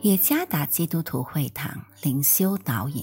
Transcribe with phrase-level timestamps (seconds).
[0.00, 3.02] 也加达基督徒会堂灵修导引，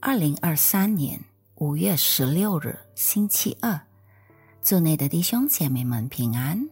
[0.00, 1.20] 二零二三年
[1.56, 3.80] 五月十六日星期二，
[4.62, 6.68] 祝内的弟兄姐妹们平安。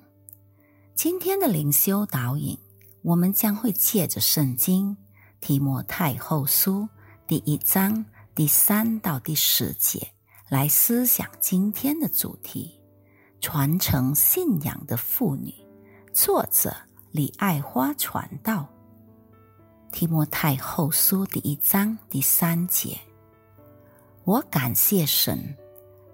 [0.94, 2.57] 今天的灵修导引，
[3.02, 4.96] 我们将会借着圣经
[5.40, 6.89] 提摩太后书
[7.26, 8.04] 第一章
[8.36, 10.06] 第三到第十节
[10.48, 12.81] 来思想今天的主题：
[13.40, 15.53] 传承信仰的妇女。
[16.12, 16.72] 作者
[17.11, 18.71] 李爱花传道。
[19.93, 22.99] 提摩太后书第一章第三节，
[24.25, 25.55] 我感谢神，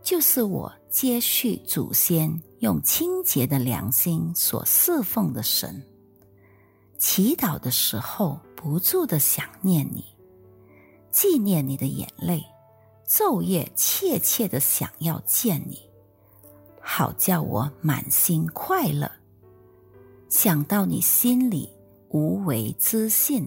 [0.03, 5.81] 就是我接续祖先用清洁的良心所侍奉的神。
[6.99, 10.05] 祈祷的时候不住的想念你，
[11.13, 12.45] 纪念你的眼泪，
[13.09, 15.79] 昼夜切切的想要见你，
[16.81, 19.09] 好叫我满心快乐。
[20.29, 21.70] 想到你心里
[22.09, 23.47] 无为之信。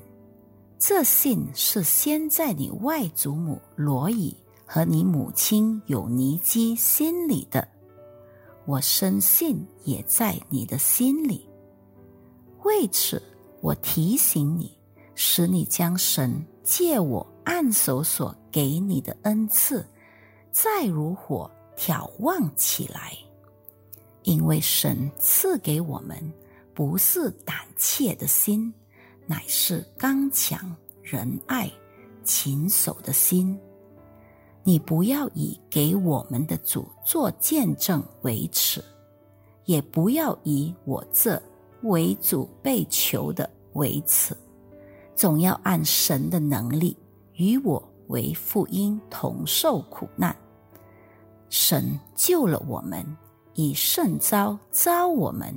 [0.84, 7.68] 这信是先在你外祖母罗以和你母亲有尼基心里的，
[8.66, 11.48] 我深信也在你的心里。
[12.64, 13.22] 为此，
[13.62, 14.76] 我提醒你，
[15.14, 19.86] 使你将神借我按手所给你的恩赐，
[20.52, 23.16] 再如火眺望起来，
[24.23, 26.18] 因为神赐给我们
[26.73, 28.73] 不是胆怯的心。
[29.32, 31.72] 乃是刚强、仁爱、
[32.22, 33.58] 勤守的心。
[34.62, 38.84] 你不要以给我们的主做见证为耻，
[39.64, 41.42] 也不要以我这
[41.84, 44.36] 为主被求的为耻，
[45.16, 46.98] 总要按神的能力
[47.36, 50.36] 与我为父婴同受苦难。
[51.48, 53.05] 神救了我们，
[53.54, 55.55] 以圣招招我们，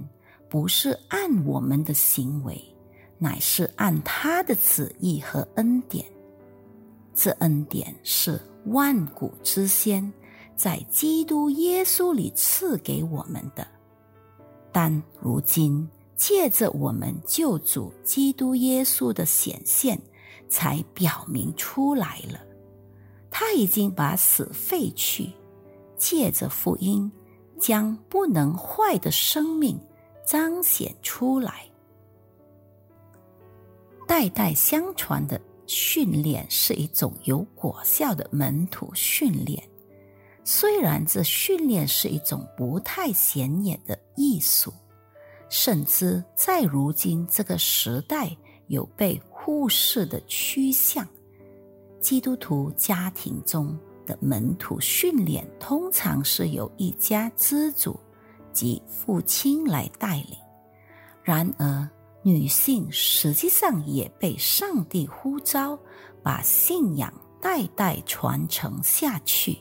[0.49, 2.57] 不是按我们的行为。
[3.25, 6.05] 乃是按他的旨意和恩典，
[7.15, 10.13] 这恩典是万古之先，
[10.55, 13.67] 在基督耶稣里赐给我们的。
[14.71, 19.99] 但如今借着我们救主基督耶稣的显现，
[20.51, 22.39] 才表明出来了。
[23.31, 25.33] 他已经把死废去，
[25.97, 27.11] 借着福音，
[27.59, 29.81] 将不能坏的生命
[30.27, 31.65] 彰显出来。
[34.15, 39.61] 代代相传的训练是一种有果效的门徒训练，
[40.45, 44.73] 虽然这训练是一种不太显眼的艺术，
[45.51, 48.31] 甚至在如今这个时代
[48.69, 51.05] 有被忽视的趋向。
[52.01, 53.77] 基督徒家庭中
[54.07, 57.99] 的门徒训练通常是由一家之主
[58.53, 60.39] 及父亲来带领，
[61.25, 61.91] 然而。
[62.27, 65.79] 女性实际上也被上帝呼召，
[66.23, 69.59] 把信仰代代传承下去，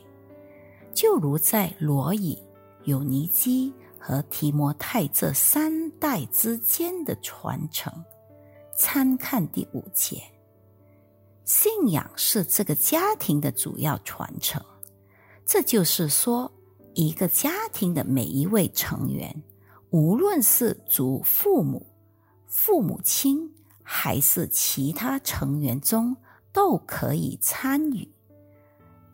[0.94, 2.42] 就如在罗以、
[2.84, 3.70] 有尼基
[4.00, 7.92] 和提摩太这三代之间的传承。
[8.74, 10.22] 参看第五节，
[11.44, 14.64] 信仰是这个家庭的主要传承。
[15.44, 16.50] 这就是说，
[16.94, 19.44] 一个家庭的每一位成员，
[19.90, 21.86] 无论是祖父母。
[22.56, 26.16] 父母亲还是其他成员中
[26.52, 28.08] 都可以参与，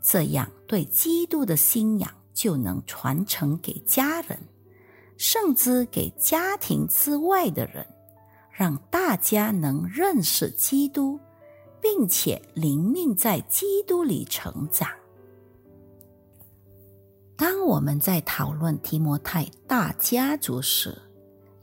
[0.03, 4.39] 这样对基督的信仰就能传承给家人，
[5.17, 7.87] 甚至给家庭之外的人，
[8.53, 11.19] 让大家能认识基督，
[11.81, 14.87] 并且灵命在基督里成长。
[17.39, 20.95] 当我们在讨论提摩太大家族时，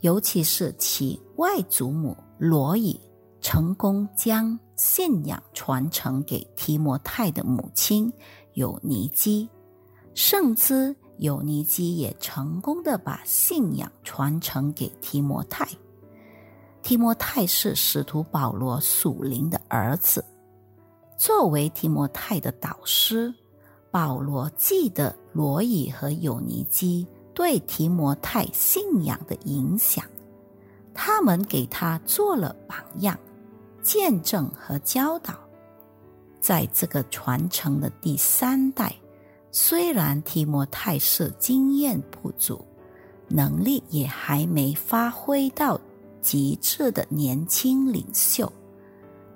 [0.01, 2.99] 尤其是其外祖母罗伊
[3.41, 8.11] 成功将信仰传承给提摩太的母亲
[8.53, 9.49] 尤尼基，
[10.13, 15.67] 甚至尤尼基也成功的把信仰传承给提摩太。
[16.83, 20.23] 提摩太是使徒保罗属灵的儿子，
[21.17, 23.33] 作为提摩太的导师，
[23.91, 27.05] 保罗记得罗伊和尤尼基。
[27.37, 30.03] 对提摩太信仰的影响，
[30.91, 33.15] 他们给他做了榜样、
[33.83, 35.35] 见证和教导。
[36.39, 38.91] 在这个传承的第三代，
[39.51, 42.65] 虽然提摩太是经验不足、
[43.27, 45.79] 能力也还没发挥到
[46.19, 48.51] 极致的年轻领袖，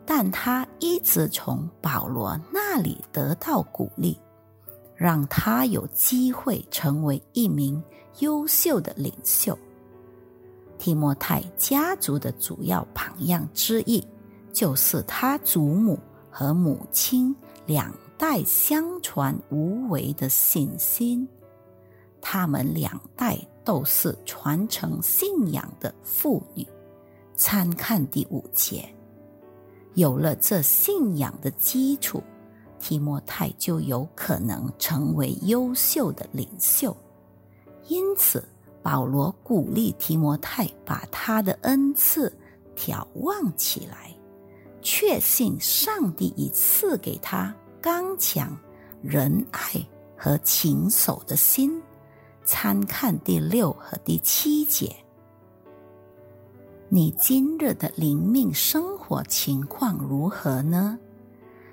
[0.07, 4.17] 但他一直从保罗那里得到鼓励。
[5.01, 7.81] 让他有机会成为一名
[8.19, 9.57] 优秀的领袖。
[10.77, 14.07] 提摩太家族的主要榜样之一，
[14.53, 15.97] 就是他祖母
[16.29, 21.27] 和母亲两代相传无为的信心。
[22.21, 26.63] 他们两代都是传承信仰的妇女。
[27.35, 28.87] 参看第五节，
[29.95, 32.21] 有了这信仰的基础，
[32.81, 36.95] 提摩太就有可能成为优秀的领袖。
[37.87, 38.43] 因此，
[38.81, 42.35] 保罗鼓励提摩太把他的恩赐
[42.75, 44.13] 眺望起来，
[44.81, 48.57] 确信上帝已赐给他刚强、
[49.01, 49.59] 仁爱
[50.17, 51.81] 和勤守的心。
[52.43, 54.93] 参看第六和第七节。
[56.89, 60.99] 你今日的灵命生活情况如何呢？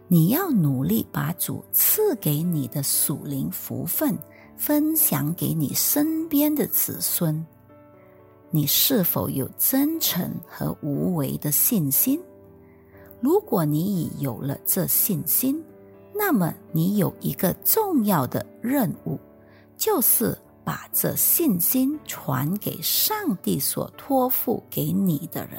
[0.08, 4.18] 你要努力把主赐给你的属灵福分
[4.56, 7.46] 分享给你身边的子孙。
[8.50, 12.18] 你是否有真诚和无为的信心？
[13.20, 15.62] 如果你已有了这信心，
[16.14, 19.18] 那么你有一个重要的任务，
[19.76, 20.36] 就是。
[20.64, 25.58] 把这信心传给上帝所托付给你的人。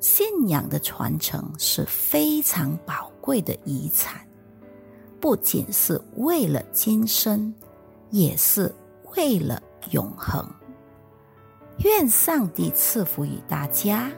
[0.00, 4.20] 信仰的传承是非常宝贵的遗产，
[5.20, 7.52] 不仅是为了今生，
[8.10, 8.72] 也是
[9.16, 9.60] 为了
[9.90, 10.48] 永恒。
[11.78, 14.10] 愿上帝赐福于大家。